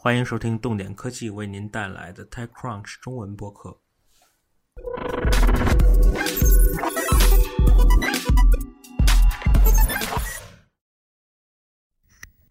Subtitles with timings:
[0.00, 3.80] 欢迎收听动点科技为您带来的 TechCrunch 中文播客。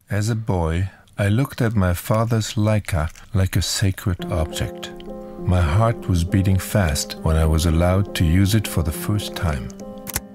[0.09, 4.91] As a boy, I looked at my father's Leica like a sacred object.
[5.45, 9.35] My heart was beating fast when I was allowed to use it for the first
[9.35, 9.69] time.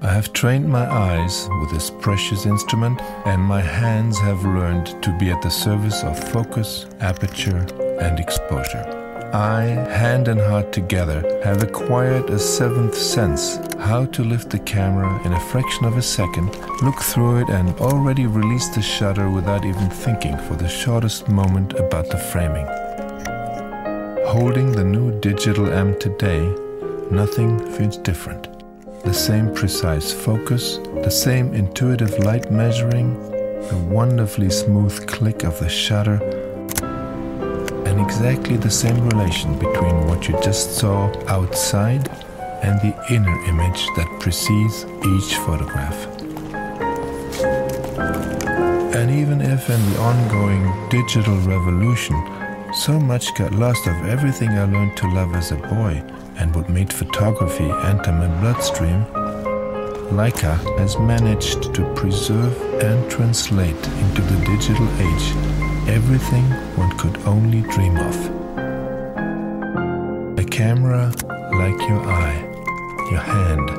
[0.06, 5.18] I have trained my eyes with this precious instrument, and my hands have learned to
[5.18, 7.66] be at the service of focus, aperture,
[8.00, 8.86] and exposure.
[9.34, 15.20] I, hand and heart together, have acquired a seventh sense how to lift the camera
[15.26, 19.66] in a fraction of a second, look through it, and already release the shutter without
[19.66, 22.68] even thinking for the shortest moment about the framing.
[24.28, 26.48] Holding the new digital M today,
[27.10, 28.55] nothing feels different.
[29.06, 33.14] The same precise focus, the same intuitive light measuring,
[33.70, 36.16] the wonderfully smooth click of the shutter,
[37.86, 42.10] and exactly the same relation between what you just saw outside
[42.64, 46.08] and the inner image that precedes each photograph.
[48.96, 52.16] And even if in the ongoing digital revolution,
[52.74, 56.04] so much got lost of everything I learned to love as a boy
[56.38, 59.06] and what made photography enter my bloodstream,
[60.12, 65.56] Leica has managed to preserve and translate into the digital age
[65.88, 66.44] everything
[66.76, 68.16] one could only dream of.
[70.40, 71.12] A camera
[71.54, 72.42] like your eye,
[73.12, 73.70] your hand,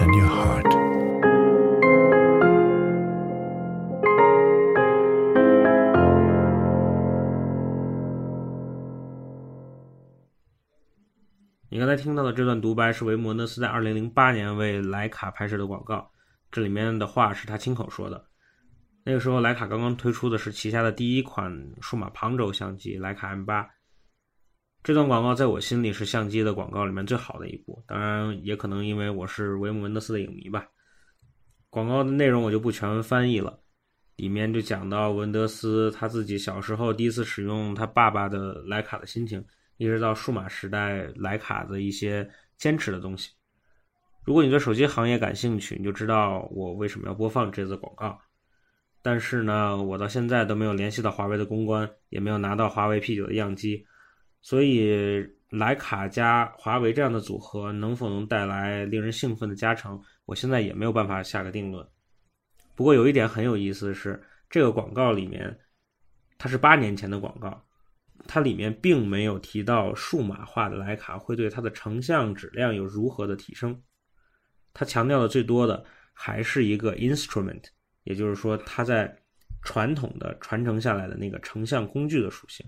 [0.00, 0.85] and your heart.
[11.96, 16.10] 才听到的这段独白是维摩纳斯在2008年为徕卡拍摄的广告，
[16.50, 18.26] 这里面的话是他亲口说的。
[19.04, 23.66] 那个时候，徕卡刚刚推出的是旗下的第一款数码旁轴相机徕卡 M8。
[24.82, 30.66] 这段广告在我心里是相机的广告里面最好的一部，当然也可能因为我是维姆文德斯的影迷吧。
[31.70, 33.58] 广告的内容我就不全文翻译了，
[34.16, 39.44] 里面就讲到文德斯他自己小时候第一次使用他爸爸的徕卡的心情。
[39.76, 43.30] 一直到数码时代，徕卡的一些坚持的东西。
[44.24, 48.18] 如果你对手机行业感兴趣，你就知道我为什么要播放这则广告。
[49.02, 53.86] 但是呢，我到现在都没有联系到华为的公关，也没有拿到华为 P9 的样机，
[54.42, 61.86] 所以徕卡加华为这样的组合能否能带来令人兴奋的加成，我现在也没有办法下个定论。
[62.74, 64.20] 不过有一点很有意思的是，
[64.50, 65.56] 这个广告里面，
[66.36, 67.65] 它是八年前的广告。
[68.26, 73.82] 它里面并没有提到数码化的徕卡会对它的成像质量有如何的提升，
[74.72, 77.62] 它强调的最多的还是一个 instrument，
[78.04, 79.16] 也就是说它在
[79.62, 82.66] 传统的传承下来的那个成像工具的属性。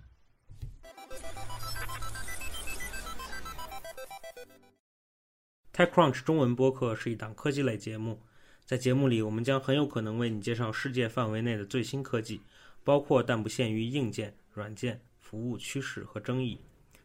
[5.72, 8.20] TechCrunch 中文播客是一档科技类节目，
[8.64, 12.40] 在节目里我们将很有可能为你介绍世界范围内的最新科技，
[12.82, 15.00] 包括但不限于硬件、软件。
[15.28, 16.58] 服务趋势和争议。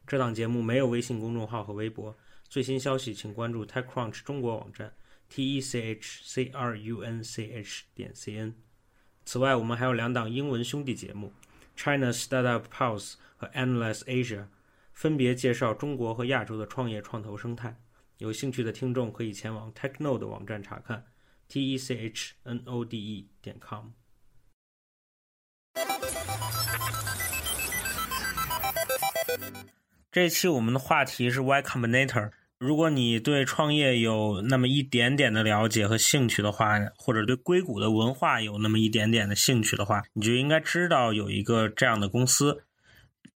[0.07, 2.15] 这档节目没有微信公众号和微博。
[2.47, 4.93] 最新消息请关注 TechCrunch 中国网站
[5.27, 8.55] t e c h c r u n c h 点 c n。
[9.25, 11.33] 此外，我们还有两档英文兄弟节目
[11.75, 14.45] China Startup Pulse 和 Endless Asia，
[14.93, 17.77] 分别介绍中国和亚洲的创业创投生态。
[18.19, 21.05] 有兴趣的听众可以前往 TechNode 网站查看
[21.49, 23.87] t e c h n o d e 点 com。
[30.13, 32.29] 这期我们的话题是 Y Combinator。
[32.59, 42.61] 如果你对创业有那么一点点的了解和兴趣的话，或者对硅谷的文化有那么一点点的兴趣的话，你就应该知道有一个这样的公司。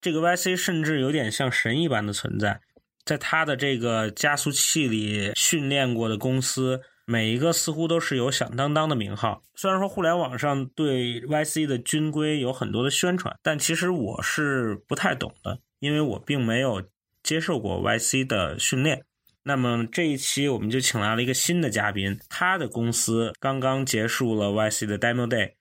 [0.03, 2.61] 这个 YC 甚至有点像神一般的存在，
[3.07, 9.43] 在它的这个加速器里训练过的公司，每一个似乎都是有响当当的名号。
[9.55, 15.59] 虽然说互联网上对 YC 的军规有很多的宣传，但其实我是不太懂的。
[15.79, 16.83] 因为我并没有
[17.23, 19.05] 接受过 YC 的训练，
[19.43, 25.53] 那么这一期我们就请来了一个新的嘉宾，他的公司刚刚结束了 YC 的 Demo Day，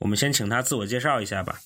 [0.00, 1.60] 我们先请他自我介绍一下吧。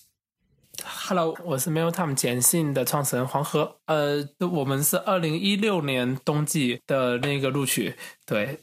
[0.84, 7.96] Hello，我是 Mailtime 简信的创始人黄河，呃，我们是二零一六年冬季的那个录取。
[8.24, 8.60] 对，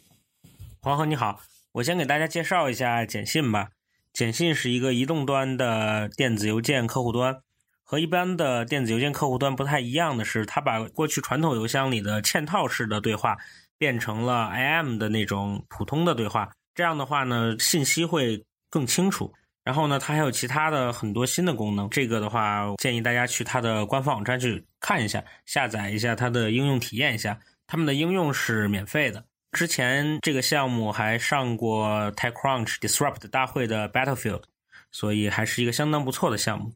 [0.80, 1.42] 黄河你好，
[1.74, 3.72] 我先给大家介绍一下简信吧。
[4.14, 7.42] 简信是一个移动端的电子邮件客户端。
[7.88, 13.38] 和一般的电子邮件客户端不太一样的是，它把过去传统邮箱里的嵌套式的对话
[13.78, 16.52] 变成了 IM 的那种普通的对话。
[16.74, 19.32] 这样的话呢，信息会更清楚。
[19.64, 21.90] 然后呢，它还有其他的很多新的功能。
[21.90, 27.40] 这个的话，建议大家去它的官方网站去看一下，下载一下它的应用体验一下。
[27.68, 29.24] 他们的应用是免费的。
[29.52, 34.44] 之前这个项目还上过 TechCrunch Disrupt 大会的 Battlefield，
[34.92, 36.74] 所以还是一个相当不错的项目。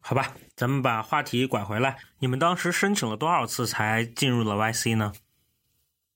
[0.00, 5.12] 好吧，咱们把话题拐回来，你们当时申请了多少次才进入了 YC 呢？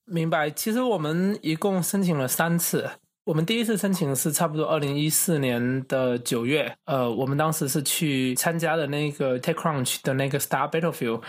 [0.05, 0.50] 明白。
[0.50, 2.90] 其实我们一共申请了三次。
[3.25, 11.23] 我们第一次申请是差不多二零一四年的九月，呃，我们当时是去参加的那个 TechCrunch 的那个 Star Battlefield。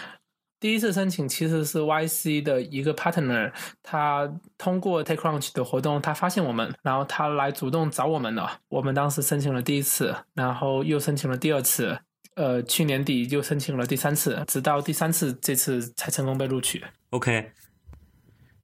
[0.60, 3.52] 第一次申请其实是 YC 的一个 partner，
[3.84, 4.28] 他
[4.58, 8.60] 通过 TechCrunch 的活动，他发现我们，然后他来主动找我们了。
[8.70, 12.00] 我们当时申请了第一次，然后又申请了第二次，
[12.36, 16.84] 呃，去年底又申请了第三次，直到第三次这次才成功被录取。
[17.12, 17.52] OK，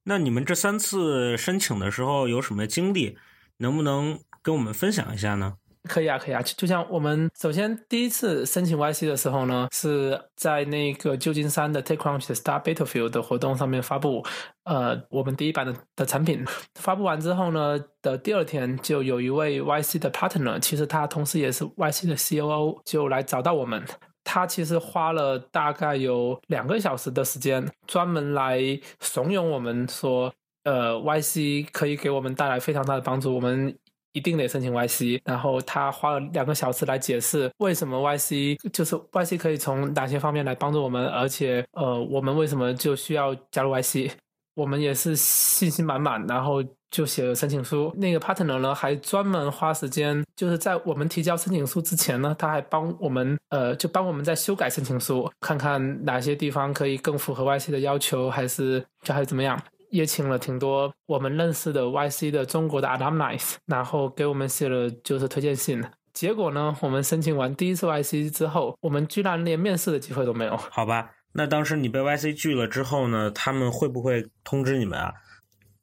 [0.04, 3.18] 那你们这三次申请的时候有什么经历？
[3.58, 5.56] 能不能跟我们分享一下呢？
[5.90, 14.24] 可以啊，可以啊，就像我们首先第一次申请 YC 的时候呢，是在那个旧金山的 TechCrunch Star Battlefield 的活动上面发布，
[14.66, 16.46] 呃，我们第一版的的产品。
[16.76, 23.84] 发布完之后呢，的第二天就有一位 YC 的 partner，其实他同时也是 YC 的 COO，就来找到我们。
[24.24, 28.60] 他其实花了大概有两个小时的时间，专门来
[29.00, 30.32] 怂恿我们说，
[30.66, 33.76] 呃，YC 可以给我们带来非常大的帮助，我们
[34.14, 35.22] 一定得申请 YC。
[35.26, 44.12] 然后他花了两个小时来解释为什么 YC 就是 YC 可以从哪些方面来帮助我们，而且呃，我们为什么就需要加入 YC。
[44.56, 46.62] 我们也是信心满满，然后
[46.92, 47.94] 就写了申请书。
[47.96, 59.58] 那个 partner 呢，还专门花时间，就是在我们提交申请书之前呢，他还帮我们，呃，就帮我们在修改申请书，看看哪些地方可以更符合 YC 的要求，还是就还是怎么样。
[59.90, 65.84] 也请了挺多我们认识的 YC 的中国的 alumni，然后给我们写了就是推荐信。
[66.14, 70.58] 结果呢，我们申请完第一次 YC 之后，我们居然连面试的机会都没有。
[70.58, 75.14] 好吧，那当时你被 YC 拒了之后呢，他们会不会通知你们啊？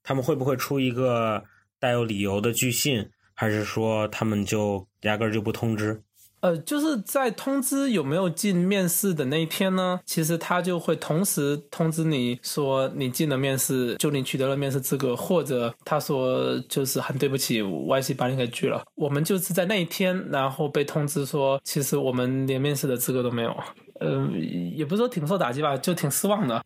[0.02, 1.44] 他们会不会出一个
[1.78, 6.02] 带有理由的拒信，还是说他们就压根儿就不通知？
[6.40, 18.84] 呃，就是在通知有没有进面试的那一天呢，其实他就会同时通知你说你进了面试，就你取得了面试资格，或者他说就是很对不起，YC 把你给拒了。
[18.94, 23.56] 我们就是在那一天，然后被通知说，其实我们连面试的资格都没有。
[23.98, 24.28] 呃，
[24.76, 26.62] 也不是说挺受打击吧，就挺失望的。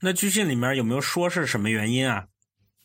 [0.00, 2.24] 那拒信里面有没有说是什么原因啊？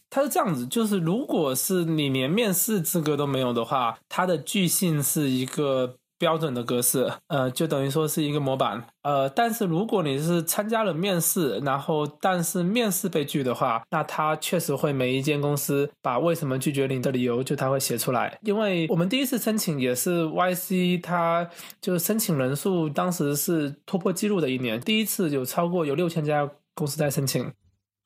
[0.09, 21.49] 他是这样子，就是如果是你连面试资格都没有的话，他的拒信是一个标准的格式，呃，就等于说是一个模板，呃，但是如果你是参加了面试，然后但是面试被拒的话，那他确实会每一间公司把为什么拒绝你的理由就他会写出来，因为我们第一次申请也是 YC，他
[21.81, 27.51] 就是申请人数当时是突破记录的一年，第一次有超过有六千家公司在申请。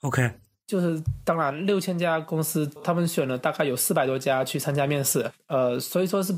[0.01, 0.31] OK，
[0.65, 6.33] 就是当然，六千家公司，他们选了大概有四百多家去参加面试，呃，所以说是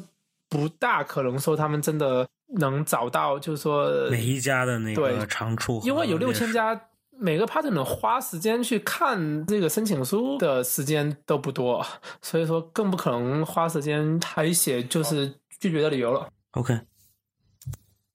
[0.52, 2.28] 不大可能说他们真的
[2.58, 11.86] 能找到，就是说每一家的那个长处，因为有六千，家，每个 partner 花时间去看这个申请书的时间都不多，
[12.22, 16.28] 所以说更不可能花时间还写就是拒绝的理由了。
[16.52, 16.82] OK，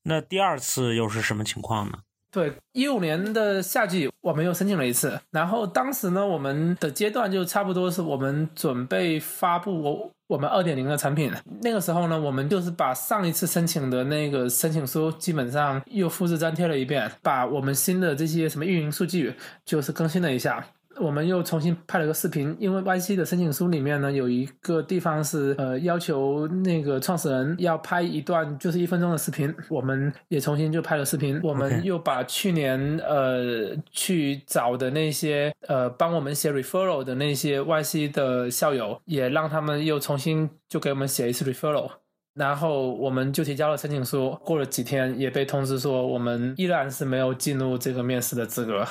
[0.03, 2.01] 那第二次又是什么情况呢？
[2.37, 11.33] 对，一五年的夏季我们又申请了一次，然后当时呢，我们的阶段就差不多是我们准备发布我我们二点零的产品。
[11.63, 20.63] 那个时候呢，我们就是把上一次申请的那个申请书基本上又复制粘贴了一遍，把我们新的这些什么运营数据就是更新了一下。
[21.01, 31.41] 我们又重新拍了个视频，因为 YC 的申请书里面呢有一个地方是呃要求那个创始人要拍一段就是一分钟的视频，我们也重新就拍了视频。
[31.43, 41.91] 我们又把去年呃去找的那些呃帮我们写 referral 的那些 YC 的校友，也让他们又重新就给我们写一次 referral。
[42.37, 48.87] 然后我们就提交了申请书，过了几天也被通知说我们依然是没有进入这个面试的资格。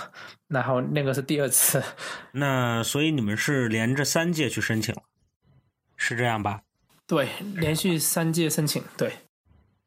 [0.47, 1.83] 然后那个是第二次，
[2.31, 5.03] 那所以你们是连着三届去申请了，
[5.95, 6.61] 是这样吧？
[7.05, 9.13] 对，连续三届申请，对。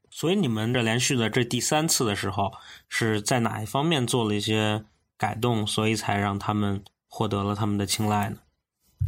[0.09, 2.53] 所以你们这连续的这第三次的时候，
[2.89, 4.85] 是在哪一方面做了一些
[5.17, 8.37] 改动，所以才让他们获得了他们的青睐呢？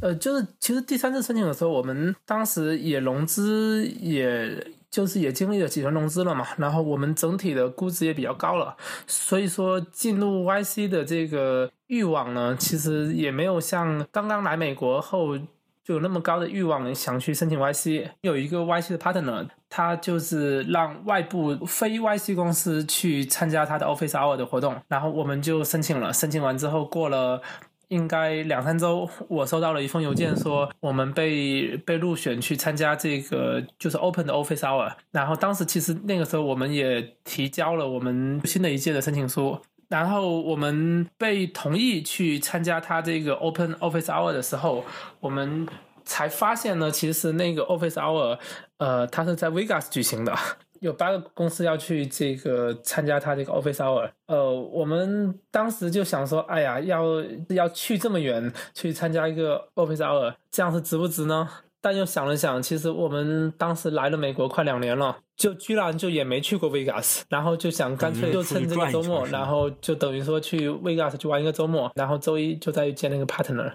[0.01, 8.75] 呃，就是其实第三次申请的时候，我们当时也融资，也就是也经历了几轮融资了嘛，然后我们整体的估值也比较高了，
[9.07, 15.37] 所以说进入 YC 的这个欲望呢，其实也没有像刚刚来美国后
[15.85, 18.09] 就有那么高的欲望想去申请 YC。
[18.23, 26.13] 有一个 YC 的 partner，他就是让外部非 YC 公司去参加他的 Office Hour 的活动，然后我们就申请了。
[26.13, 27.43] 申请完之后，过了。
[27.91, 34.93] 应该两三周，我收到了一封邮件，说我们被被入选去参加这个就是 Open 的 Office Hour。
[35.11, 44.85] 然后当时其实那个时候我们也提交了我们新的一届的申请书，然后我们被同意去参加他这个 Open Office Hour 的时候，
[45.19, 45.67] 我们
[46.05, 48.39] 才发现呢，其实那个 Office Hour，
[48.79, 50.33] 呃，它是在 Vegas 举行的。
[50.81, 57.05] 有八个公司要去这个参加他这个 Office Hour，呃，我们当时就想说，哎呀，要
[57.51, 61.47] 要去这么远去参加一个 Office Hour，这样是值不值呢？
[61.83, 73.73] 但又想了想，其实我们当时来了美国快两年了，就居然就也没去过 Vegas，然后就想干脆就趁这个周末，然后就等于说去 Vegas 去玩一个周末，然后周一就再见那个 partner，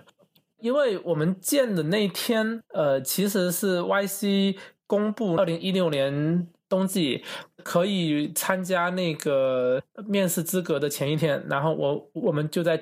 [0.59, 4.57] 因为我们见的那天，呃，其实是 YC
[4.87, 6.47] 公布二零一六年。
[6.75, 7.23] 冬季
[7.63, 12.77] 可以参加那个面试资格的前一天，然后我我们就在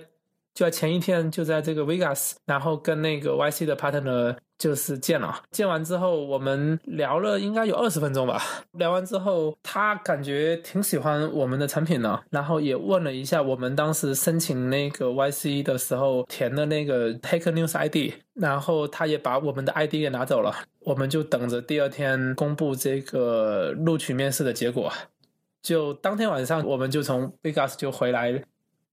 [0.54, 4.36] 就在前一天就在这个 Vegas，然后跟那个 YC 的 partner。
[4.60, 8.42] 就是见了，见完之后我们聊了应该有二十分钟吧。
[8.74, 20.56] 聊完之后，他感觉挺喜欢我们的产品的，然后也问了一下我们当时申请那个 YC 的时候填的那个 Take News ID，然后他也把我们的 ID 给拿走了。
[20.80, 24.90] 我们就等着第二天公布这个录取面试的结果。
[25.62, 28.42] 就当天晚上，我们就从 Vegas 就回来。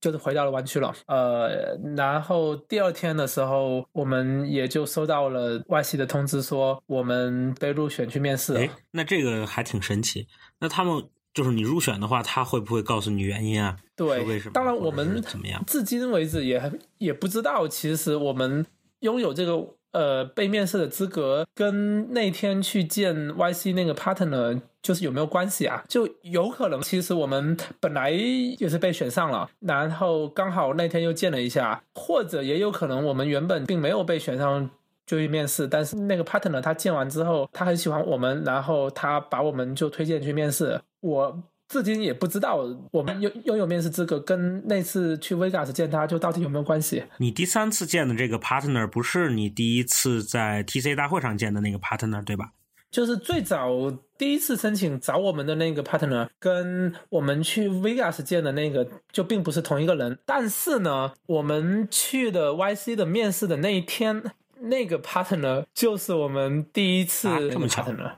[0.00, 8.54] 就是回到了湾区了，呃，然后第二天的时候，我们也就收到了外系的通知，说我们被入选去面试。
[8.54, 10.26] 哎，那这个还挺神奇。
[10.60, 11.04] 那他们
[11.34, 13.76] 就是你入选的话，他会不会告诉你原因啊？
[13.94, 14.52] 对，为什么？
[14.52, 15.62] 当然，我们怎么样？
[15.66, 18.64] 至今为止也也不知道，其实我们
[19.00, 19.76] 拥有这个。
[19.92, 25.84] 呃，被面试的资格跟那天去见 YC 那个 partner 就是有没有关系啊？
[25.88, 34.70] 就有可能，其实我们本来也是被选上了，然后刚好那天又见了一下，或者也有可能我们原本并没有被选上
[35.06, 40.80] 就去面试，但是那个 partner 他见完之后，他很喜欢我们，然后他把我们就推荐去面试。
[41.00, 41.42] 我。
[41.70, 47.04] 至今也不知道我们拥拥有面试资格跟那次去 Vegas 见他就到底有没有关系？
[47.18, 52.50] 你第三次见的这个 partner 不是你第一次在 TC 大会上见的那个 partner 对吧？
[52.90, 53.70] 就是最早
[54.18, 60.18] 第一次申请找我们的那个 partner，跟我们去 Vegas 见的那个就并不是同一个人。
[60.26, 64.22] 但是呢，我们去的 YC 的面试的那一天，
[64.60, 68.12] 那个 partner 就是我们第一次 partner。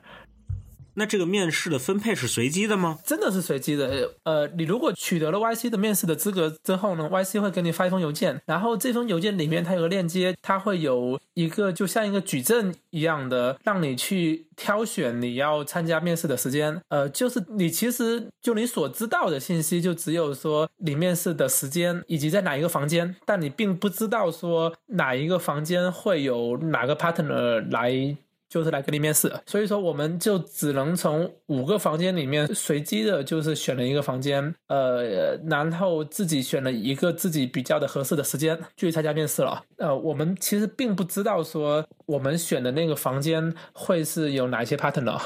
[0.94, 2.99] 那这个面试的分配是随机的吗？
[3.04, 4.11] 真的是随机的。
[4.25, 16.80] 呃，你如果取得了 YC 的面试的资格之后呢，YC 会给你发一封邮件，然后这封邮件里面它有个链接，它会有一个就像一个矩阵一样的，让你去挑选你要参加面试的时间。
[16.88, 28.16] 呃，就是你其实就你所知道的信息就只有说你面试的时间以及在哪一个房间，但你并不知道说哪一个房间会有哪个 partner 来。
[28.52, 39.64] 就是来给你面试，所以说我们就只能从五个房间里面随机的，就是选了一个房间，呃，然后自己选了一个自己比较的合适的时间去参加面试了。
[39.78, 45.18] 呃，我们其实并不知道说我们选的那个房间会是有哪些 partner。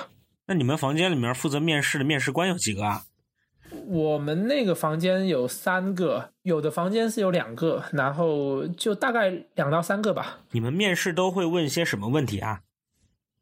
[0.47, 3.07] 那你们房间里面负责面试的面试官有几个啊？
[3.89, 10.39] 我们那个房间有三个，有的房间是有两个，然后就大概两到三个吧。
[10.53, 12.61] 你们面试都会问些什么问题啊？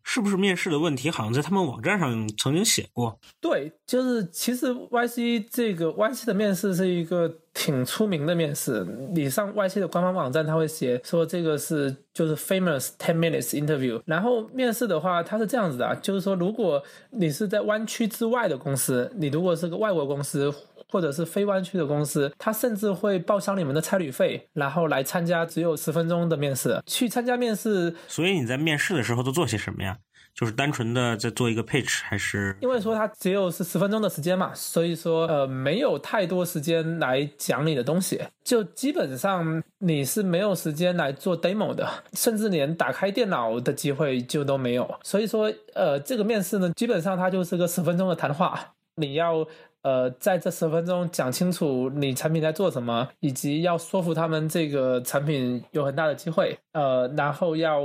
[0.05, 1.11] 是不是面试的问题？
[1.11, 3.19] 好像在他们网站上曾经写过。
[3.41, 8.85] 对，就是其实 YC 这个 YC 的面试是一个挺出名的面试。
[9.15, 13.99] 你上 YC 的官方网站，他会写说这个是就是 famous ten minutes interview。
[14.05, 20.53] 然后面试的话，它是这样子的，就是说如果你是在湾区之外的公司，你如果是个外国公司。
[20.91, 26.81] 或者是非湾区的公司，他甚至会报销你们的差旅费，然后来参加只有十分钟的面试。
[26.87, 29.97] 去参加面试，所以你在面试的时候都做些什么呀？
[30.35, 32.57] 就是单纯的在做一个 pitch，还是？
[32.61, 44.93] 因为说它只有是十分钟的时间嘛，所以说呃没有太多时间来讲你的东西，就基本上你是没有时间来做 demo 的，甚至连打开电脑的机会就都没有。
[45.03, 49.47] 所以说呃这个面试呢，基本上它就是个十分钟的谈话，你要。
[49.85, 57.83] 呃，在这十分钟讲清楚你产品在做什么，以及要说服他们这个产品有很大的机会，呃，然后要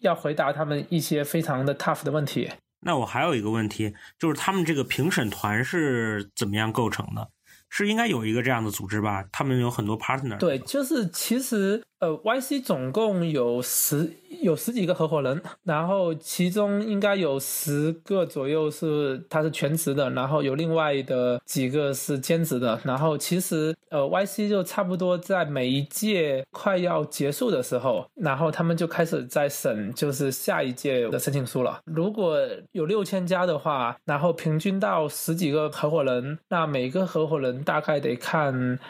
[0.00, 2.50] 要回答他们一些非常的 tough 的问题。
[2.80, 7.28] 那我还有一个问题，就是他们这个评审团是怎么样构成的？
[7.68, 9.24] 是应该有一个这样的组织吧？
[9.30, 10.36] 他们有很多 partner。
[10.38, 22.80] 对，就是其实呃，YC 总共有十有十几个合伙人，然后其中应该有十个左右是他是全职的，然后有另外的几个是兼职的。
[22.82, 31.78] 然后其实呃，YC 就差不多在每一届快要结束的时候，然后他们就开始在审就是下一届的申请书了。
[31.84, 32.36] 如果
[32.72, 38.80] 有六千家的话，然后平均到十几个合伙人，那每个合伙人大概得看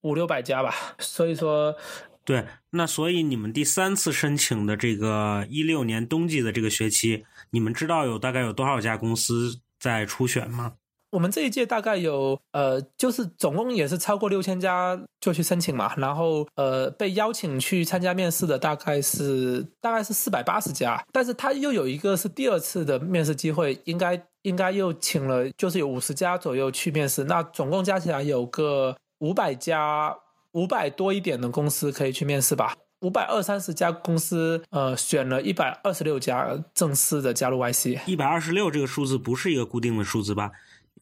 [0.00, 0.72] 五六百家吧。
[0.98, 1.76] 所以说。
[2.24, 10.74] 对，那所以你们第三次申请的这个一六年冬季的这个学期，你们知道有大概有多少家公司在初选吗？
[11.10, 30.16] 我们这一届大概有呃，就是总共也是超过六千家就去申请嘛，然后呃被邀请去参加面试的大概是大概是四百八十家，但是他又有一个是第二次的面试机会，应该应该又请了就是有五十家左右去面试，那总共加起来有个五百家。
[30.52, 38.00] 五百多一点的公司可以去面试吧，五百二三十家公司，呃，选了一百二十六家正式的加入 YC。
[38.06, 40.52] 一百二十六这个数字不是一个固定的数字吧？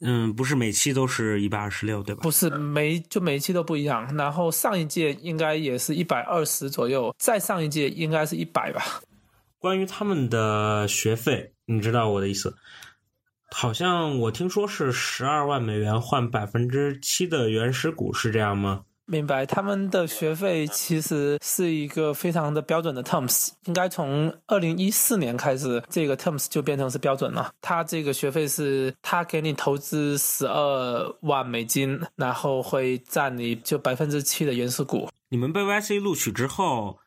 [0.01, 2.23] 嗯，不是每期都是一百二十六，对吧？
[2.23, 4.17] 不是，每就每一期都不一样。
[4.17, 9.03] 然后上一届应该也是一百二十左右，再上一届应该是一百吧。
[9.59, 12.57] 关于他们的学费，你知道我的意思？
[13.51, 18.85] 好像我听说是十二万美元换百分之七的原始股，是这样吗？
[19.11, 27.53] 明白，他们的学费其实是一个非常的标准的 terms，应该从二零一四年开始，这个 terms 就变成是标准了。
[27.61, 35.09] 他这个学费是，他给你投资十二万美金，然后会占你就百分之七的原始股。
[35.31, 37.01] 你们被 YC 录取之后，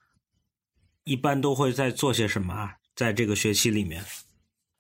[1.05, 2.75] 一般都会在做些什么啊？
[2.93, 4.03] 在这个学期里面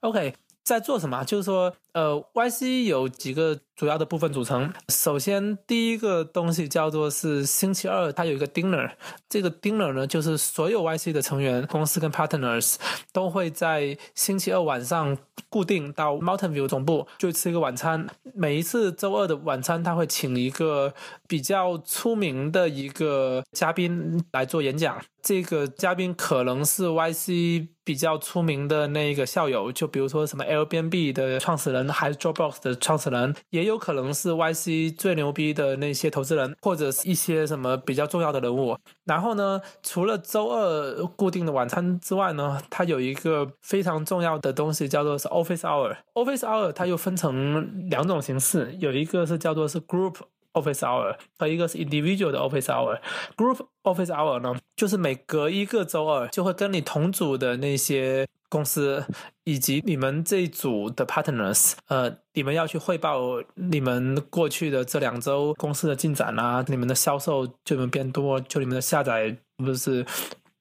[0.01, 0.35] ？OK。
[0.63, 1.25] 在做什么？
[1.25, 4.73] 就是说，呃，YC 有几个主要的部分组成。
[4.89, 8.91] 首先，第一个东西叫做是星期二，它有一个 dinner。
[9.29, 12.77] 这个 dinner 呢，就是所有 YC 的成员、公司跟 partners
[13.11, 15.15] 都会在星期二晚上
[15.49, 18.07] 固定到 Mountain View 总部，就吃一个晚餐。
[18.33, 20.95] 每一次周二的晚餐，他会请一个
[21.27, 24.99] 比较出名的一个嘉宾来做演讲。
[25.21, 38.77] 这个嘉宾可能是 YC 比较出名的那个校友，就比如说什么 Airbnb 的创始人，还是 Dropbox 的创始人，也有可能是 YC 最牛逼的那些投资人，或者是一些什么比较重要的人物。
[39.05, 45.97] 然后呢，除了周二固定的晚餐之外呢，它有一个非常重要的东西，叫做是 Office Hour。
[46.13, 50.15] Office Hour 它又分成两种形式，有一个是叫做是 Group。
[50.53, 52.99] Office hour 和一个是 individual 的 Office hour。
[53.35, 59.05] Group Office hour 呢，就是每隔一个周二就会跟你同组的那些公司
[59.43, 70.05] 以及你们这一组的 partners，呃，你们要去汇报你们过去的这两周公司的进展啊，你们的销售就能变多，就你们的下载不是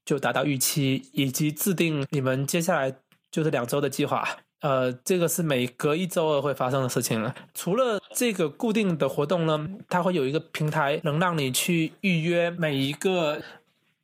[0.07, 2.97] 就达到预期，以及制定你们接下来
[3.31, 4.27] 就是两周的计划。
[4.63, 7.35] 呃，这个是每隔一周二会发生的事情了。
[7.53, 13.41] 除了这个固定的活动呢，它会有一个平台，能让你去预约每一个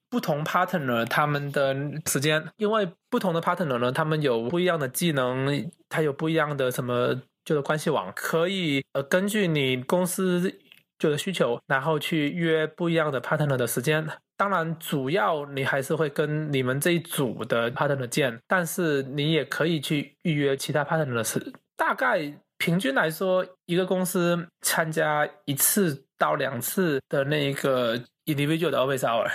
[0.08, 1.74] 不同 partner 他们的
[2.06, 2.44] 时间。
[2.56, 10.58] 因为不同的 partner 呢，他们有不一样的技能，他有不一样的什么就是关系网，可以呃根据你公司
[10.98, 14.06] 就的需求，然后去约不一样的 partner 的时间。
[14.36, 21.52] 当然，主要你还是会跟你们这一组的 partner 见，但是你也可以去预约其他 partner 的事。
[21.76, 29.30] 大概平均来说，一个公司参加一次到两次的那个 individual 的 office hour。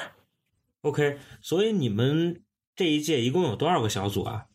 [0.82, 2.44] OK，所以你们
[2.76, 4.48] 这一届一共有多少个小组啊？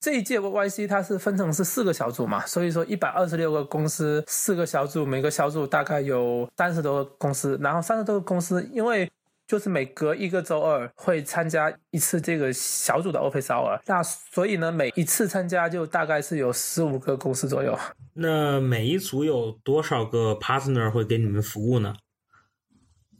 [0.00, 9.08] 这一届 YC 它是分成是四个小组嘛，所以说一百二十六个公司，四个小组，每个小组大概有三十多个公司，然后三十多个公司，因为
[9.52, 17.78] 就是每隔一个周二会参加一次这个小组的 Office Hour，那所以呢，每一次参加就大概是有十五个公司左右。
[18.14, 21.94] 那每一组有多少个 Partner 会给你们服务呢？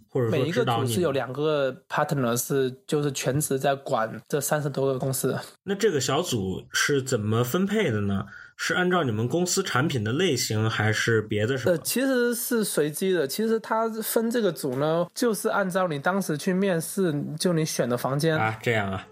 [0.08, 5.38] 或者每一个组是有两个 partner 是就是全职在管这三十多个公司。
[5.64, 8.24] 那这个小组是怎么分配的呢？
[8.56, 11.72] 是按照你们公司产品的类型，还是别的什么？
[11.72, 13.26] 呃，其实是随机的。
[13.26, 19.08] 其实他分这个组呢，就是按照你当时去面试，就你选的房间啊，这样啊。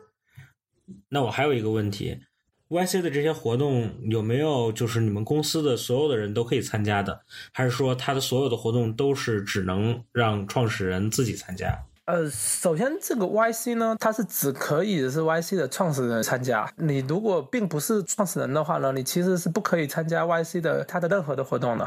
[1.09, 2.19] 那我还有一个问题。
[2.69, 7.23] YC 的这些活动有没有就是你们公司的所有的人都可以参加的，
[7.53, 11.77] 还是说他的所有的活动都是只能让创始人自己参加？
[12.11, 16.69] 呃，首先这个 YC 呢，它是只可以是 YC 的创始人参加。
[16.75, 21.87] 你如果并不是创始人的话呢，你其实是不可以参加 YC 的它的任何的活动的。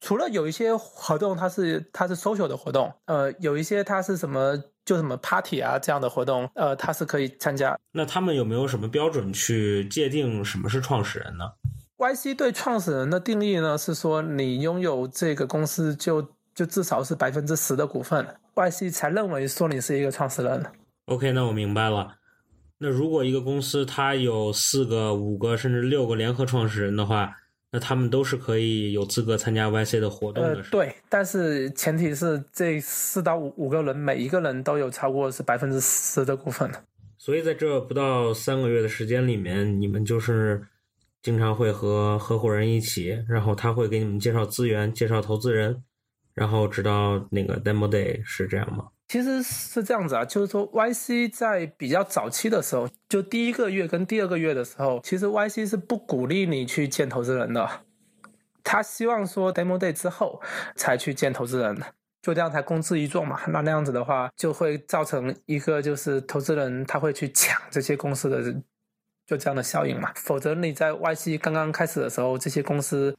[0.00, 4.60] 除了有一些活动它是它是 social 的活动，呃，有一些它是什么？
[4.82, 7.78] 就什么 party 啊这样的活动，呃，它是可以参加。
[7.92, 11.44] 那他们有没有什么标准去界定什么是创始人呢
[11.98, 18.26] ？YC 对创始人的定义呢是说，你拥有这个公司就就至少是百分之十的股份
[18.60, 20.64] ，YC 才认为说你是一个创始人。
[21.06, 22.16] OK，那我明白了。
[22.78, 27.34] 那如果一个公司它有四个、五个甚至六个联合创始人的话，
[27.72, 30.56] 那他们都是可以有资格参加 YC 的活动的。
[30.56, 36.70] 呃，对，但是前提是这四到五五个人每一个人都有超过是百分之十的股份。
[37.18, 40.62] 所以在这不到三个月的时间里面，你们就是
[41.22, 45.82] 经常会和合伙人一起，然后他会给你们介绍资源、介绍投资人，
[46.34, 48.88] 然后直到那个 Demo Day 是这样吗？
[49.08, 57.68] 其实是这样子啊，就是说，YC 在比较早期的时候，就第一个月跟第二个月的时候，其实 YC 是不鼓励你去见投资人的。
[58.62, 60.40] 他希望说 Demo Day 之后
[60.76, 61.76] 才去见投资人，
[62.22, 63.40] 就这样才公之于众嘛。
[63.48, 68.62] 那那样子的话，就会造成一个就是投资人他会去抢这些公司的，
[69.26, 70.12] 就这样的效应嘛。
[70.14, 73.16] 否则你在 YC 刚刚开始的时候，这些公司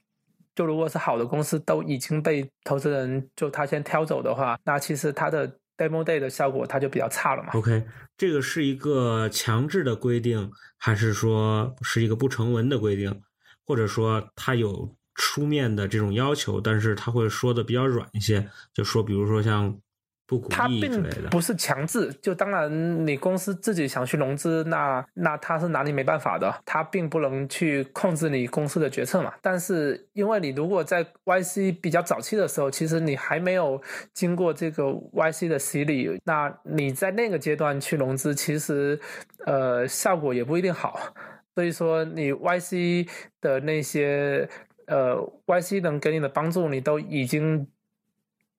[0.56, 5.58] 就如果是好的公司都已经被投资人就他先挑走的话，那其实他的。
[5.78, 7.54] Demo Day 的效果它就比较差了嘛。
[7.54, 7.84] OK，
[8.16, 13.20] 这个是一个强制的规定，还是说是一个不成文的规定，
[13.66, 19.76] 或者说它有书面的这种要求，但是他会说的比较软一些，就说比如说像。
[20.50, 29.34] 它并不是强制，就当然你公司自己想去融资，那那他是拿你没办法的，他并不能去控制你公司的决策嘛。
[29.42, 33.82] 但是因为你如果在 YC 比较早期的时候，其实你还没有
[34.14, 39.00] 经过这个 YC 的洗礼，那你在那个阶段去融资，其实
[39.46, 41.00] 呃效果也不一定好。
[41.56, 43.08] 所以说你 YC
[43.42, 44.48] 的那些
[44.88, 47.68] 呃 YC 能给你的帮助，你都已经。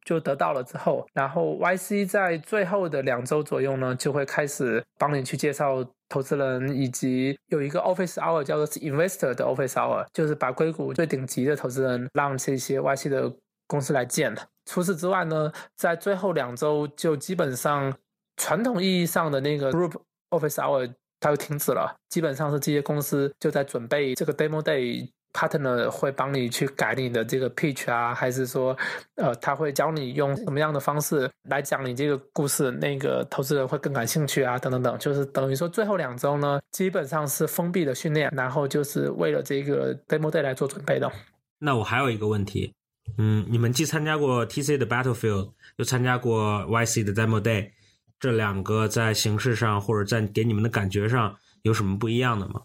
[0.04, 13.32] 就得到了之后，然后 YC 在最后的两周左右呢，就会开始帮你去介绍投资人，以及有一个 Office Hour 叫做 Investor 的 Office Hour，就是把硅谷最顶级的投资人让这些 YC 的
[13.66, 14.42] 公司来见的。
[14.66, 17.96] 除此之外呢，在最后两周就基本上
[18.36, 19.94] 传统意义上的那个 Group
[20.30, 25.10] Office Hour 它就停止了，基本上是这些公司就在准备这个 Demo Day。
[25.32, 28.76] Partner 会帮你去改你的这个 pitch 啊，还是说，
[29.16, 41.10] 呃，他会教你用什么样的方式来讲你这个故事，那个投资人会更感兴趣啊，等等等，就是等于说最后两周呢，基本上是封闭的训练，然后就是为了这个 Demo Day 来做准备的。
[41.58, 42.74] 那我还有一个问题，
[43.16, 47.70] 嗯，你们既参加过 TC 的 Battlefield，又参加过 YC 的 Demo Day，
[48.20, 52.62] 这两个在形式上或者在给你们的感觉上有什么不一样的吗？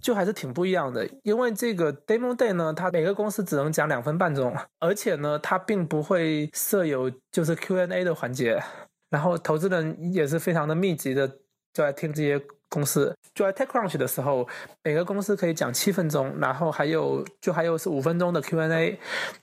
[0.00, 8.62] 就还是挺不一样的，因为这个 demo day 呢，它每个公司只能讲两分半钟，而且呢，它并不会设有就是 Q&A 的环节，
[9.10, 11.38] 然后投资人也是非常的密集的
[11.72, 12.40] 就在听这些。
[12.72, 14.48] 公司就在 TechCrunch 的时候，
[14.82, 18.98] 每个公司可以讲七分钟，然后还有就还有是五分钟的 Q&A，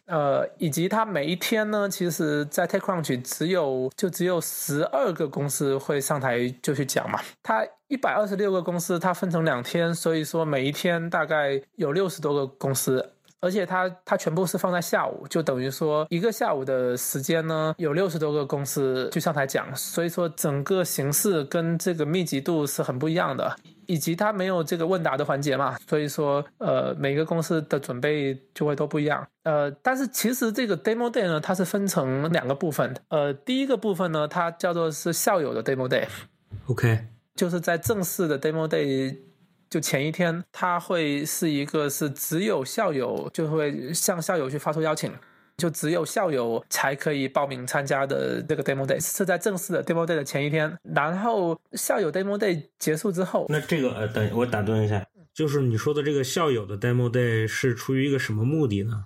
[0.08, 13.14] 呃，以及它每一天呢，其实，在 TechCrunch 只有就只有十二个公司会上台就去讲嘛，它一百二十六个公司，它分成两天，所以说每一天大概有六十多个公司。
[13.42, 29.26] 而且它它全部是放在下午，就等于说一个下午的时间呢，有六十多个公司去上台讲，所以说整个形式跟这个密集度是很不一样的，以及它没有这个问答的环节嘛，所以说呃每个公司的准备就会都不一样。
[29.44, 39.18] 呃，但是其实这个 demo day 呢，它是分成两个部分的，呃，第一个部分呢，它叫做是校友的 demo day，OK，就是在正式的 demo day。
[39.70, 45.14] 就前一天，他会是一个是只有校友就会向校友去发出邀请，
[45.58, 50.76] 就只有校友才可以报名参加的这个 demo day 是在正式的 demo day 的前一天。
[50.84, 59.06] 然后校友 demo day 结束之后，那这个呃，等我打断一下，就是你说的这个校友的 demo day 是出于一个什么目的呢？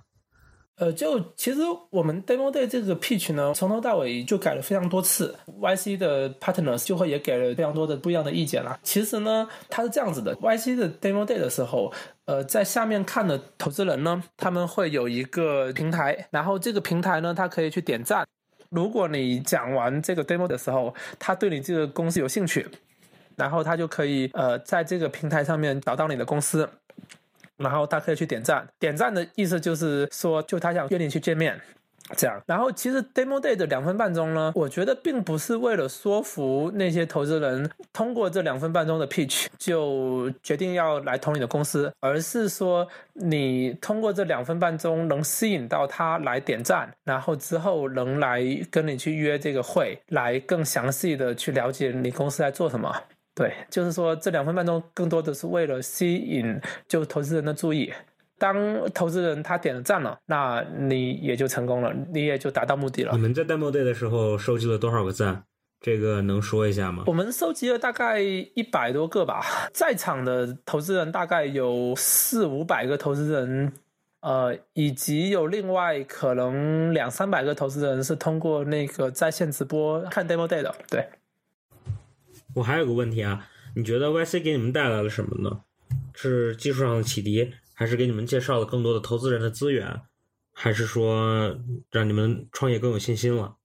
[0.76, 1.60] 呃，就其实
[1.90, 8.76] 我们 demo day 这个 pitch 呢，从头到尾就改了非常多次，YC 的 partners 就会也给了非常多的不一样的意见啦。
[8.82, 11.92] 其实呢，它是这样子的，YC 的 demo day 的时候，
[12.24, 18.26] 呃，在下面看的投资人呢，他们会有一个平台，然后这个平台呢，它可以去点赞。
[18.70, 22.66] 如果你讲完这个 demo 的时候，他对你这个公司有兴趣，
[23.36, 26.68] 然后他就可以呃，在这个平台上面找到你的公司。
[27.56, 31.60] 然后他可以去点赞，点赞的意思就是说，就他想约你去见面，
[32.16, 52.94] 这样，然后其实 demo day 的两分半钟呢，我觉得并不是为了说服那些投资人通过这两分半钟的 pitch 就决定要来投你的公司，而是说你通过这两分半钟能吸引到他来点赞，然后之后能来跟你去约这个会，来更详细的去了解你公司在做什么。
[53.34, 57.92] 对，就是说这两分半钟更多的是为了吸引就投资人的注意。
[58.38, 58.56] 当
[58.92, 63.12] 投资人他点了赞了，那你也就成功了，你也就达到目的了。
[63.12, 65.44] 你们在 demo day 的时候收集了多少个赞？
[65.80, 67.04] 这个能说一下吗？
[67.06, 69.42] 我们收集了大概一百多个吧，
[69.72, 73.72] 在场的投资人大概有四五百个投资人，
[74.22, 80.74] 呃，以及有另外可能两三百个投资人是通过那个在线直播看 demo day 的。
[80.88, 81.06] 对，
[82.54, 85.60] 我还有个问题啊，你觉得 YC 给你们带来了什么呢？
[86.14, 87.52] 是技术上的启迪？
[87.74, 90.00] 还是给你们介绍了更多的投资人的资源，
[90.52, 91.58] 还是说
[91.90, 93.56] 让你们创业更有信心了？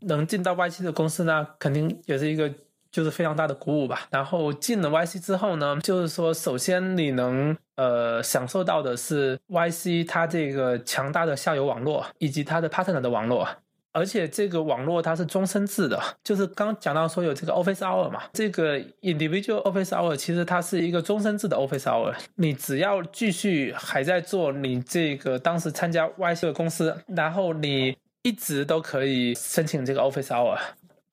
[0.00, 2.52] 能进到 YC 的公司呢，肯定也是一个
[2.90, 4.08] 就是非常大的鼓舞吧。
[4.10, 13.48] 然后进了 YC 之后呢，就是说首先你能呃享受到的是 YC 它这个强大的下游网络以及它的 partner 的网络。
[13.94, 30.58] 而且这个网络它是终身制的，就是刚讲到说有这个 Office Hour 嘛，这个 Individual Office Hour 其实它是一个终身制的 Office Hour，你只要继续还在做你这个当时参加 YC 的公司，然后你一直都可以申请这个 Office Hour。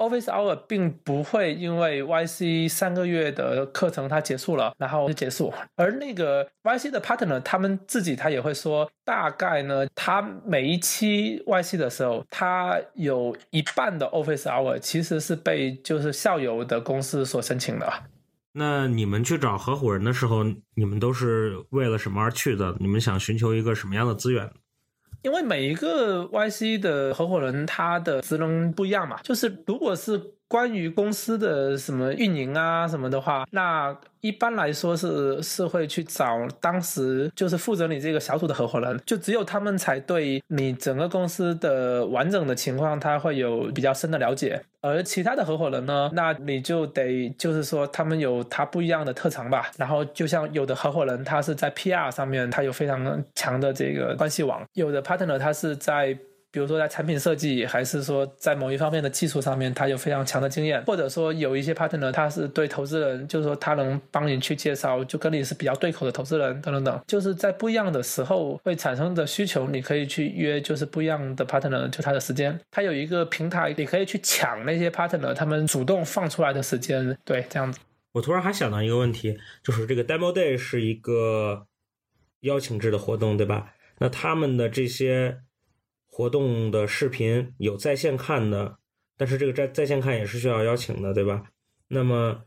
[0.01, 5.53] Office Hour 并不会因为 YC 三个月的课程它结束了，然后就结束。
[5.75, 17.87] 而那个 YC 的 partner 他们自己他也会说，大概呢，他每一期 YC 的时候，他有一半的 Office Hour 其实是被就是校友的公司所申请的。
[18.53, 20.43] 那你们去找合伙人的时候，
[20.75, 22.75] 你们都是为了什么而去的？
[22.79, 24.51] 你们想寻求一个什么样的资源？
[25.23, 30.19] 因为每一个 YC 的合伙人他的职能不一样嘛，就是如果是
[30.51, 33.95] 关于公司的什么运营啊什么的话，那。
[34.21, 49.71] 一般来说是是会去找当时就是负责你这个小组的合伙人，就只有他们才对你整个公司的完整的情况他会有比较深的了解，而其他的合伙人呢，那你就得就是说他们有他不一样的特长吧。
[49.75, 56.15] 然后就像有的合伙人他是在 PR 上面他有非常强的这个关系网，有的 partner 他是在。
[56.51, 77.79] 比如说在产品设计，还是说在某一方面的技术上面，他有非常强的经验，或者说有一些 partner，他是对投资人，就是说他能帮你去介绍，就跟你是比较对口的投资人，等等等，就是在不一样的时候会产生的需求，你可以去约，就是不一样的 partner，就他的时间，他有一个平台，你可以去抢那些 partner，他们主动放出来的时间，对，这样子。
[78.11, 81.65] 我突然还想到一个问题，就是这个 demo day 是一个
[82.41, 83.73] 邀请制的活动，对吧？
[83.99, 85.37] 那他们的这些。
[86.11, 88.77] 活动的视频有在线看的，
[89.17, 91.43] 但是这个在在线看也是需要邀请的，对吧？
[91.87, 92.41] 那么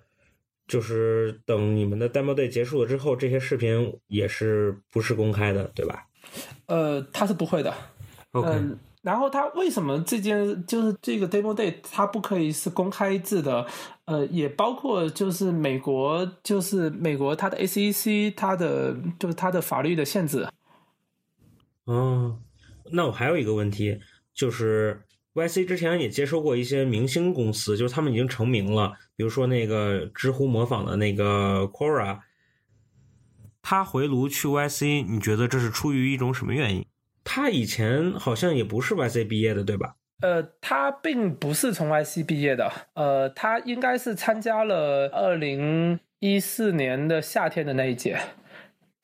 [0.69, 6.07] 就是等你们的 demo day 结束了之后，这些视频也是不是公开的，对吧？
[6.67, 7.75] 呃，他是不会的。
[8.33, 8.49] OK。
[9.03, 13.67] 然后他为什么这件就是这个 demo day 它不可以是公开制的？
[14.07, 20.49] 呃，也包括就是美国就是美国它的 SEC 它的就是它的法律的限制。
[21.85, 22.39] 哦。
[22.91, 23.99] 那我还有一个问题，
[24.35, 25.01] 就是
[25.35, 32.21] YC 之前也接收过一些明星公司，就是他们已经成名了，比如说那个知乎模仿的那个 Quora，
[33.63, 36.85] 他回炉去 YC，你觉得这是出于一种什么原因？
[37.25, 39.97] 他以前好像也不是 YC 毕业的，对吧？
[40.21, 48.19] 呃，他并不是从 YC 毕业的，呃，他应该是参加了二零一四年的夏天的那一届。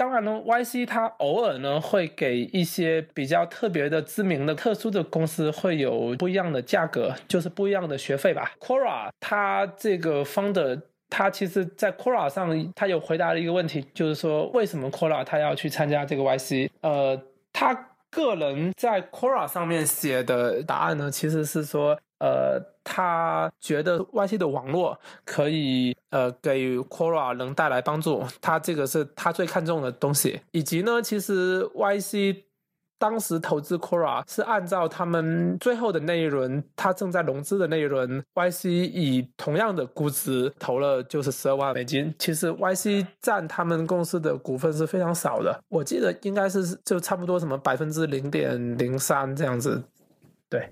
[0.01, 8.51] 当然呢，YC 它偶尔呢会给一些比较特别的、知名的、特殊的公司会有不一样的价格，就是不一样的学费吧。
[8.59, 16.71] Quora 它这个 founder，他其实在 Quora 上他有回答了一个问题，就是说为什么 Quora 他要去参加这个 YC？
[16.81, 17.75] 呃，他
[18.09, 22.01] 个人在 Quora 上面写的答案呢，其实是说。
[22.21, 30.41] 呃，他觉得 YC 的网络可以呃给 Quora 能带来帮助，他这个是他最看重的东西。
[30.53, 32.43] 以及呢，其实 YC
[32.99, 42.15] 当时投资 Quora 是按照他们最后的那一轮，他正在融资的那一轮，YC 以同样的估值投了就是十二万美金。
[42.19, 49.83] 其实 YC 占他们公司的股份是非常少的，我记得应该是就差不多什么百分之零点零三这样子，
[50.51, 50.71] 对。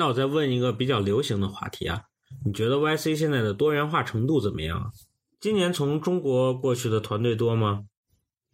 [0.00, 2.04] 那我再问一个比较流行的话题啊，
[2.46, 4.90] 你觉得 YC 现在的多元化程度怎么样？
[5.38, 7.84] 今年从中国过去的团队多吗？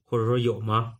[0.05, 0.95] 或者说有吗？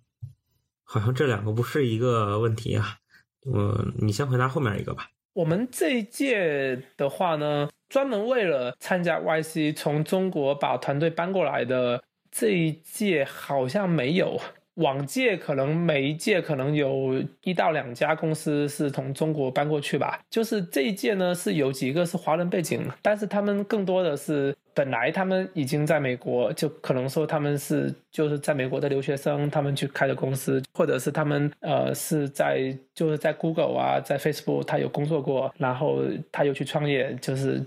[0.85, 2.99] 好像这两个不是一个问题啊。
[3.45, 5.09] 我你先回答后面一个吧。
[5.33, 14.41] 我们这一届的话呢，专门为了参加 YC 从中国把团队搬过来的这一届好像没有。
[14.77, 20.19] 往届可能每一届可能有一到两家公司是从中国搬过去吧。
[20.31, 37.65] 就是这一届呢，是有几个是华人背景，但是他们更多的是本来他们已经在美国，就可能说他们是就是在美国的留学生，他们去开的公司，或者是他们呃是在就是在 Google 啊，在 Facebook 他有工作过，然后他又去创业，就是。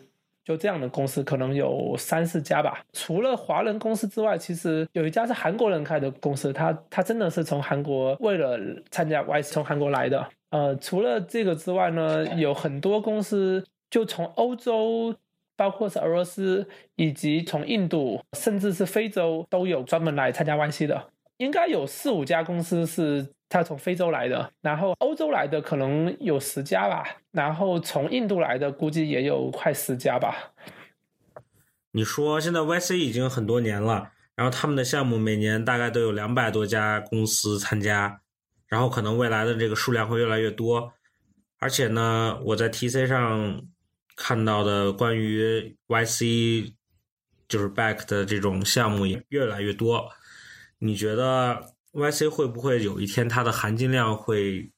[0.50, 2.82] 就这样的公司可能有三四家吧。
[2.94, 8.60] 除了华人公司之外，其实有一家是韩国人开的公司，他他真的是从韩国为了
[8.90, 10.28] 参加 Y 从韩国来的。
[10.50, 15.14] 呃，除了这个之外呢，有很多公司就从欧洲，
[15.56, 21.10] 包括是俄罗斯，以及从印度，甚至是非洲都有专门来参加 YC 的。
[21.38, 30.54] 应该有四五家公司是他从非洲来的，然后欧洲来的可能有十家吧，然后从印度来的估计也有快十家吧。
[31.92, 38.22] 你说现在 YC 已经很多年了，然后他们的项目每年大概都有两百多家公司参加，
[38.68, 40.94] 然后可能未来的这个数量会越来越多，
[41.58, 43.64] 而且呢，我在 TC 上
[44.16, 46.74] 看到的关于 YC
[47.48, 50.12] 就是 Back 的这种项目也越来越多。
[50.78, 54.70] 你觉得 YC 会不会有一天它的含金量会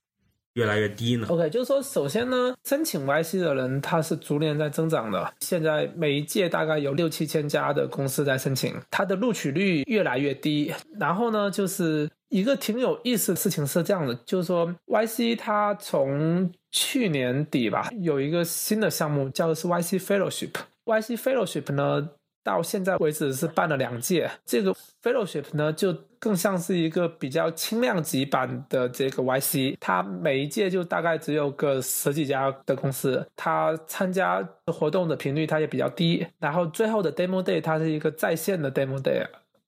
[0.54, 5.34] 越来越低呢？OK，就是说，首先呢，申请 YC 的人他是逐年在增长的。
[5.39, 10.74] 现在每一届大概有六七千家的公司在申请，它的录取率越来越低。
[11.00, 20.52] 然后呢，就是一个挺有意思的事情是这样的，就是说 YC 它从去年底吧，有一个新的项目叫的是 YC Fellowship。
[20.86, 22.10] YC Fellowship 呢？
[22.43, 39.25] 到现在为止是办了两届，这个 fellowship 呢就更像是一个比较轻量级版的这个 YC，它每一届就大概只有个十几家的公司，它参加活动的频率它也比较低，然后最后的 demo day 它是一个在线的 demo day，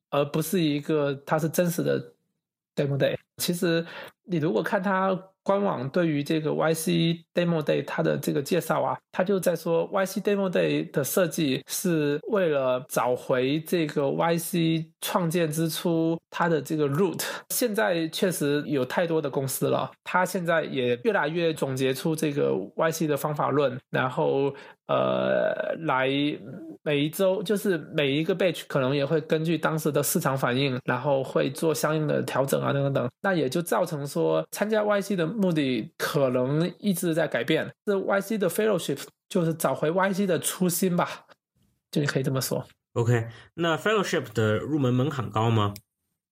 [0.09, 2.13] 而不是一个它是真实的
[2.75, 3.15] demo day。
[3.37, 3.85] 其实
[4.23, 5.19] 你如果看它。
[5.43, 17.23] 官网对于这个 YC Demo Day 它的这个介绍啊，它就在说 YC Demo Day 的设计是为了找回这个 YC 创建之初它的这个 root。
[17.49, 24.53] 现在确实有太多的公司了，它现在也越来越总结出这个 YC 的方法论，然后。
[24.93, 26.07] 呃，来
[26.83, 33.09] 每一周就是每一个 batch 可能也会根据当时的市场反应，然后会做相应的调整啊等等等。
[33.21, 37.73] 那也就造成说，参加 YC 的目的可能一直在改变。
[37.85, 41.25] 这 YC 的 fellowship 就是找回 YC 的初心吧，
[41.89, 42.63] 就你可以这么说。
[42.93, 45.73] OK，那 fellowship 的入门门槛高吗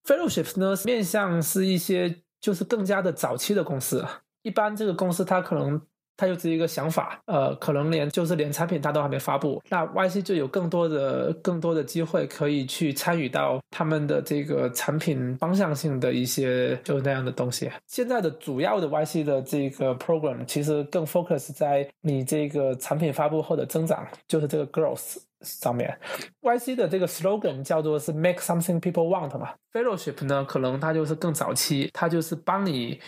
[0.06, 4.06] ？fellowship 呢，面向是一些就是更加的早期的公司，
[4.44, 5.82] 一般这个公司它可能。
[6.22, 17.72] 它就是一个想法，呃，可能连就是连产品它都还没发布，那 YC 就有更多的更多的机会可以去参与到他们的这个产品方向性的一些就是那样的东西。
[17.88, 25.98] 现在的主要的 YC 的这个 program 其实更 focus 在你这个产品发布后的增长，就是这个 growth 上面。
[26.44, 33.00] YC 的这个 slogan 叫做是 Make something people want 嘛，Fellowship 呢可能它就是更早期，它就是帮你。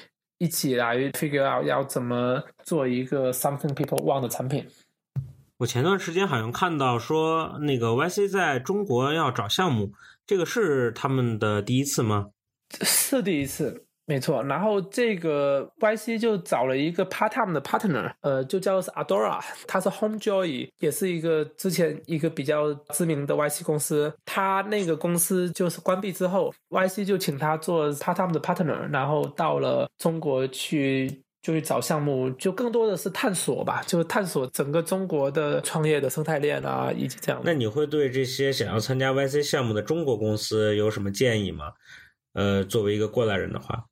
[0.43, 4.67] 一起来 figure out 要怎么做一个 something people want 的产品。
[5.59, 9.93] 我前段时间好像看到说，那个 YC 在中国要找项目，
[10.27, 12.31] 这个是他们的第一次吗？
[12.81, 13.85] 是第一次。
[14.05, 24.13] 没错，然后这个 YC 就找了一个 part time 的 partner，呃，就叫做 Adora，他是 Homejoy，也是一个之前一个比较知名的 YC 公司。
[24.25, 31.07] 他那个公司就是关闭之后，YC 就请他做 part time 的 partner，然后到了中国去
[31.41, 37.41] 就去找项目，就更多的是探索吧，就是探索整个中国的创业的生态链啊，以及这样。
[37.45, 41.71] 那你会对这些想要参加 YC 项目的中国公司有什么建议吗？
[42.33, 43.85] 呃，作为一个过来人的话。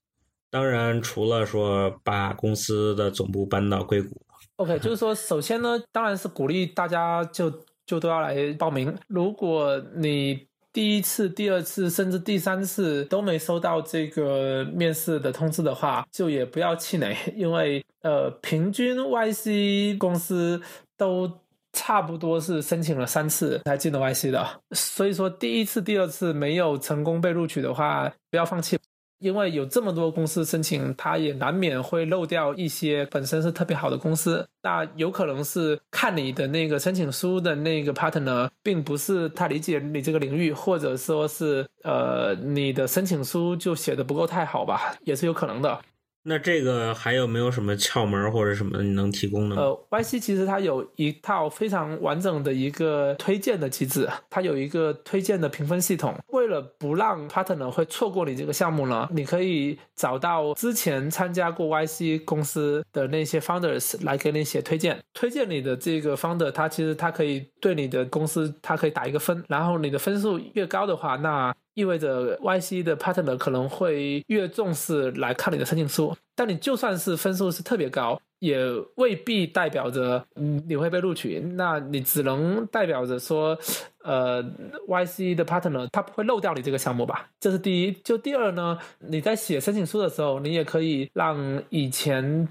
[0.52, 4.22] 当然，除了说把公司的总部搬到硅谷
[4.58, 7.50] ，OK，就是说，首先呢，当然是鼓励大家就
[7.86, 8.94] 就都要来报名。
[9.08, 20.62] 如果你第一次、第二次甚至第三次都没收到这个面试的通知的话，就也不要气馁，因为呃，平均 YC 公司
[20.98, 21.32] 都
[21.72, 28.78] 差不多是申请了三次才进的 YC 的，所以说第一次、第二次没有成功被录取的话，不要放弃。
[29.22, 34.46] 因为有这么多公司申请，他也难免会漏掉一些本身是特别好的公司。
[34.64, 45.80] 那有可能是看你的那个申请书的那个 partner，并不是太理解你这个领域，或者说是呃你的申请书就写的不够太好吧，也是有可能的。
[46.24, 49.56] 那这个还有没有什么窍门或者什么你能提供的？
[49.56, 56.16] 呃，YC 其实它有一套非常完整的一个推荐的机制，它有一个推荐的评分系统。
[56.28, 65.00] 为了不让 partner 会错过你这个项目呢，你可以找到之前参加过 YC 公司的那些 founders 来给你写推荐。
[65.14, 78.58] 推荐你的这个 founder，他其实他可以对你的公司，他可以打一个分，然后你的分数越高的话，那意味着 YC 的 partner 可能会越重视来看你的申请书，但你就算是分数是特别高，也
[78.96, 83.58] 未必代表着嗯你会被录取，那你只能代表着说，
[84.04, 84.44] 呃
[84.88, 87.30] ，YC 的 partner 他不会漏掉你这个项目吧？
[87.40, 87.92] 这是第一。
[88.04, 92.48] 就第二呢，你在写申请书的时候，你也可以让以前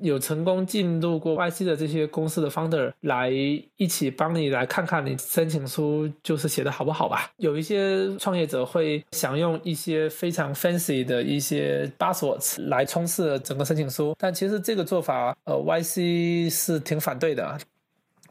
[0.00, 7.30] 有成功进入过 YC 的这些公司的 founder 来一起帮你来看看你申请书就是写的好不好吧。
[7.36, 17.58] 有一些创业者会想用一些非常 fancy 的一些 buzzwords 来充斥整个申请书，但其实这个做法，呃，YC 是挺反对的。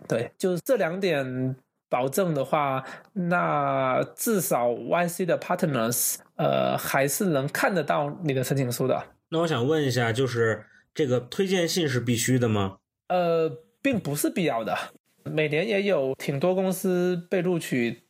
[0.07, 1.55] 对，就是这两点
[1.89, 2.83] 保证的话，
[3.13, 9.01] 那至少 YC 的 partners 呃还是能看得到你的申请书的。
[9.29, 12.77] 那我想问一下，就是这个推荐信是必须的吗？
[13.07, 13.49] 呃，
[13.81, 14.77] 并不是必要的。
[15.23, 18.03] 每年也有挺多公司被录取，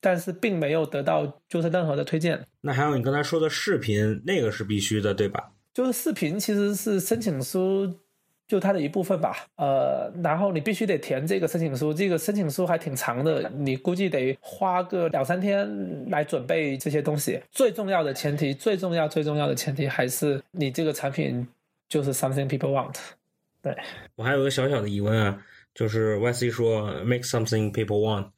[0.00, 2.46] 但是并没有得到就是任何的推荐。
[2.60, 5.50] 那还有你刚才说的视频，那个是必须的，对吧？
[5.72, 7.92] 就是视频其实是申请书
[8.46, 9.46] 就它的一部分吧。
[9.56, 17.40] 呃，然后你必须得填这个申请书，这个申请书还挺长的，你估计得花个两三天来准备这些东西。
[17.52, 21.46] 最重要的前提，最重要最重要的前提还是你这个产品
[21.88, 22.96] 就是 something people want。
[23.62, 23.76] 对，
[24.16, 25.40] 我还有个小小的疑问啊，
[25.74, 28.30] 就是 YC 说 make something people want，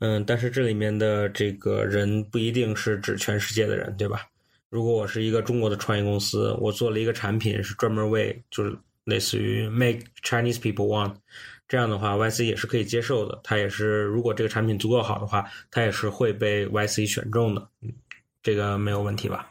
[0.00, 4.26] 嗯，但是这里面的这个人不一定是指全世界的人，对吧？
[4.72, 11.12] 如果我是一个中国的创业公司，我做了一个产品是专门为就是类似于 make Chinese people want
[11.68, 13.38] 这样的话，YC 也是可以接受的。
[13.44, 17.68] 它也是如果这个产品足够好的话，它也是会被 YC 选中的。
[17.82, 17.92] 嗯，
[18.42, 19.50] 这个没有问题吧？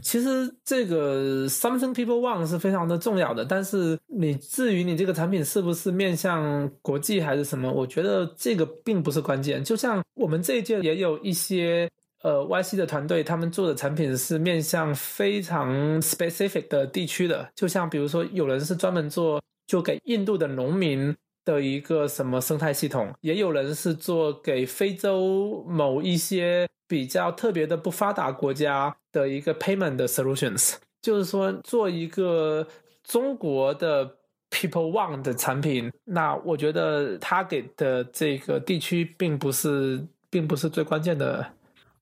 [0.00, 9.64] 其实这个 something people want 是非常的重要的，但是你至于你这个产品是不是面向国际还是什么，我觉得这个并不是关键。
[9.64, 11.90] 就像我们这一届也有一些
[12.22, 21.16] 呃 YC 的团队，他们做的产品是面向非常 specific 的地区的，就像比如说有人是专门做就给印度的农民。
[21.42, 32.68] 的一个什么生态系统，也有人是做给非洲某一些比较特别的不发达国家的一个 payment 的 solutions，就是说做一个
[33.02, 34.04] 中国的
[34.50, 41.54] people want 的产品，那我觉得他给的这个地区并不是并不是最关键的。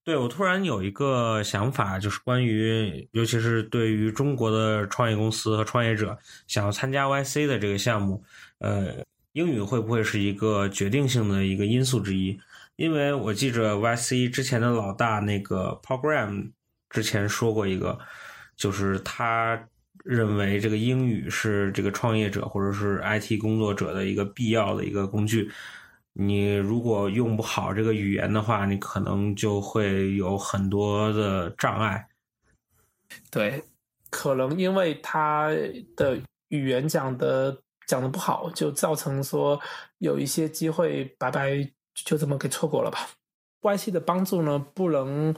[0.08, 8.24] 对我突然有一个想法，就是关于尤其是对于中国的创业公司和创业者想要参加 YC 的这个项目，
[8.60, 9.04] 呃。
[9.32, 12.40] 英语会不会是一个决定性的一个因素之一？
[12.76, 16.52] 因为我记着 YC 之前的老大那个 Program
[16.88, 17.98] 之前说过一个，
[18.56, 19.62] 就是他
[20.04, 25.50] 认为这个英语是这个创业者或者是 IT 工作者的一个必要的一个工具。
[26.18, 32.08] 你如果用不好这个语言的话，你可能就会有很多的障碍。
[33.30, 33.62] 对，
[34.10, 35.48] 可能因为他
[35.96, 37.62] 的语言讲的。
[37.88, 39.58] 讲的不好，就造成说
[39.96, 42.98] 有一些机会白白就这么给错过了吧。
[43.62, 45.34] YC 的帮助呢，不能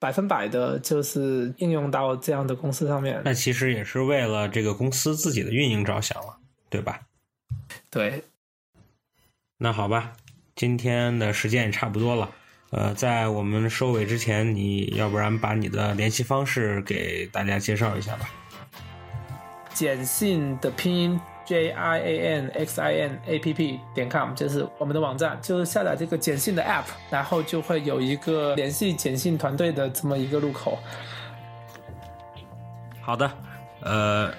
[0.00, 3.22] 百分百的就是应用到这样的公司上面。
[3.24, 6.36] 那其实也是为了这个公司自己的运营着想了，
[6.68, 7.02] 对吧？
[7.88, 8.24] 对。
[9.58, 10.12] 那好吧，
[10.54, 12.30] 今天的时间也差不多了。
[12.70, 18.28] 呃，在我们收尾之前，你要不然把你的联系方式给大家介绍一下吧。
[19.72, 21.20] 简信的拼音。
[21.46, 30.76] j i a n x i n a p p 点 com 就是我们的网站，就是下载这个简信的 app，然后就会有一个联系简信团队的这么一个入口。
[33.00, 33.30] 好的，
[33.80, 34.34] 呃，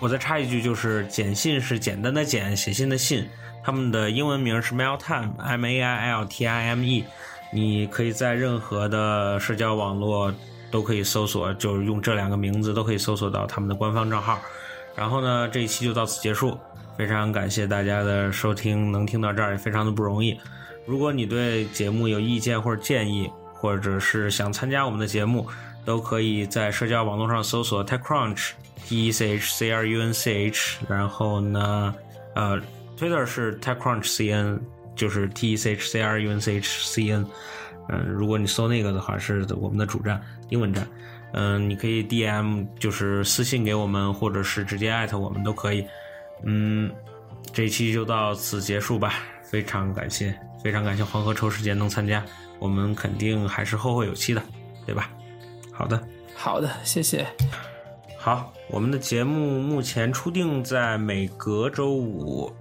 [0.00, 3.30] 我再插一句，就是简信是简单的简，写信的信，
[3.68, 7.04] 他们的英文名是 Mailtime，M A I L T I M E，
[7.52, 10.32] 你可以在任何的社交网络
[10.70, 14.38] 都可以搜索，就是用这两个名字都可以搜索到他们的官方账号。
[14.96, 16.58] 然后呢，这一期就到此结束。
[16.96, 20.40] 非常感谢大家的收听，能听到这儿也非常的不容易。
[20.86, 25.46] 如果你对节目有意见或者建议，或者是想参加我们的节目，
[25.84, 30.78] 都可以在社交网络上搜索 TechCrunch，T E C H C R U N C H。
[30.88, 31.94] 然后呢，
[32.34, 32.58] 呃
[32.98, 34.60] ，Twitter 是 TechCrunch C N，
[34.96, 37.26] 就是 T E C H C R U N C H C N。
[37.88, 40.20] 嗯，如果你搜那个的话，是我们的主站，
[40.50, 40.86] 英文站。
[41.32, 45.86] 嗯，你可以 DM 就是私信给我们，或者是直接艾特我们都可以。
[46.44, 46.90] 嗯，
[47.52, 52.24] 这一期就到此结束吧，非常感谢，非常感谢黄河抽时间能参加，
[52.58, 54.42] 我们肯定还是后会有期的，
[54.86, 55.10] 对吧？
[55.72, 56.02] 好的，
[56.34, 57.26] 好的，谢谢。
[58.18, 62.52] 好，我们的节目目前初定在每隔周五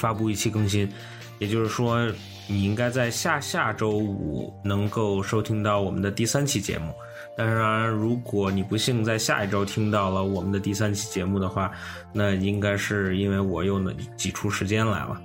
[0.00, 0.90] 发布一期更新，
[1.38, 2.10] 也就是说，
[2.48, 6.90] 你应该在下下周五能够收听到我们的第三期节目。
[7.36, 11.70] 当然，如果你不幸在下一周听到了我们的第三期节目的话，
[12.14, 15.20] 那应该是因为我又能挤出时间来了。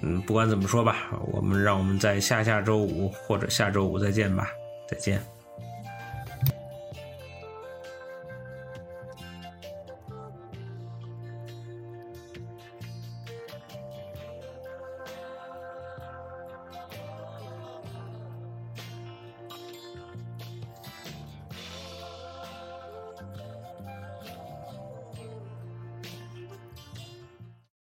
[0.00, 0.96] 嗯，不管怎么说吧，
[1.30, 4.48] 我们让我们在下下周五或者下周五再见吧，
[4.88, 5.33] 再见。